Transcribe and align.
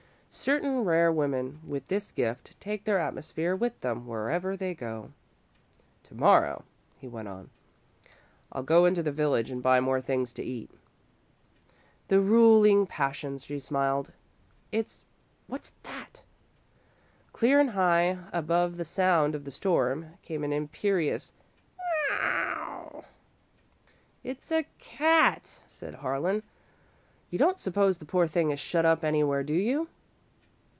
Certain 0.33 0.85
rare 0.85 1.11
women 1.11 1.59
with 1.67 1.85
this 1.89 2.09
gift 2.13 2.57
take 2.57 2.85
their 2.85 2.97
atmosphere 2.97 3.53
with 3.53 3.77
them 3.81 4.07
wherever 4.07 4.55
they 4.55 4.73
go. 4.73 5.11
"To 6.03 6.15
morrow," 6.15 6.63
he 6.95 7.05
went 7.05 7.27
on, 7.27 7.49
"I'll 8.49 8.63
go 8.63 8.85
into 8.85 9.03
the 9.03 9.11
village 9.11 9.49
and 9.51 9.61
buy 9.61 9.81
more 9.81 9.99
things 9.99 10.31
to 10.33 10.41
eat." 10.41 10.71
"The 12.07 12.21
ruling 12.21 12.87
passion," 12.87 13.39
she 13.39 13.59
smiled. 13.59 14.13
"It's 14.71 15.03
what's 15.47 15.73
that!" 15.83 16.23
Clear 17.33 17.59
and 17.59 17.71
high 17.71 18.19
above 18.31 18.77
the 18.77 18.85
sound 18.85 19.35
of 19.35 19.43
the 19.43 19.51
storm 19.51 20.13
came 20.21 20.45
an 20.45 20.53
imperious 20.53 21.33
"Me 21.77 22.15
ow!" 22.21 23.03
"It's 24.23 24.49
a 24.49 24.65
cat," 24.77 25.59
said 25.67 25.95
Harlan. 25.95 26.43
"You 27.29 27.37
don't 27.37 27.59
suppose 27.59 27.97
the 27.97 28.05
poor 28.05 28.27
thing 28.27 28.51
is 28.51 28.61
shut 28.61 28.85
up 28.85 29.03
anywhere, 29.03 29.43
do 29.43 29.53
you?" 29.55 29.89